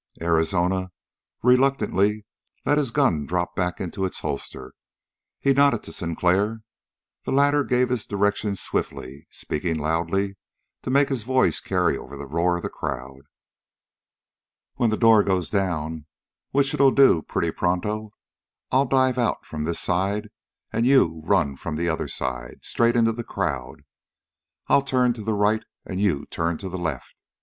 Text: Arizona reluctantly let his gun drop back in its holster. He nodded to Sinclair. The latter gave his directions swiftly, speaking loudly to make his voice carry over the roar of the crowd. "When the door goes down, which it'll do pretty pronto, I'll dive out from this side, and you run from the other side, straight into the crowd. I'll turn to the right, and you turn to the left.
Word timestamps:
Arizona 0.19 0.89
reluctantly 1.43 2.25
let 2.65 2.79
his 2.79 2.89
gun 2.89 3.27
drop 3.27 3.55
back 3.55 3.79
in 3.79 3.93
its 4.03 4.21
holster. 4.21 4.73
He 5.39 5.53
nodded 5.53 5.83
to 5.83 5.91
Sinclair. 5.93 6.61
The 7.25 7.31
latter 7.31 7.63
gave 7.63 7.89
his 7.89 8.07
directions 8.07 8.59
swiftly, 8.61 9.27
speaking 9.29 9.77
loudly 9.77 10.37
to 10.81 10.89
make 10.89 11.09
his 11.09 11.21
voice 11.21 11.59
carry 11.59 11.95
over 11.99 12.17
the 12.17 12.25
roar 12.25 12.57
of 12.57 12.63
the 12.63 12.67
crowd. 12.69 13.21
"When 14.73 14.89
the 14.89 14.97
door 14.97 15.21
goes 15.23 15.51
down, 15.51 16.07
which 16.49 16.73
it'll 16.73 16.89
do 16.89 17.21
pretty 17.21 17.51
pronto, 17.51 18.09
I'll 18.71 18.87
dive 18.87 19.19
out 19.19 19.45
from 19.45 19.65
this 19.65 19.79
side, 19.79 20.29
and 20.73 20.87
you 20.87 21.21
run 21.23 21.55
from 21.57 21.75
the 21.75 21.89
other 21.89 22.07
side, 22.07 22.61
straight 22.65 22.95
into 22.95 23.11
the 23.11 23.23
crowd. 23.23 23.83
I'll 24.67 24.81
turn 24.81 25.13
to 25.13 25.21
the 25.23 25.33
right, 25.35 25.61
and 25.85 26.01
you 26.01 26.25
turn 26.31 26.57
to 26.57 26.69
the 26.69 26.79
left. 26.79 27.13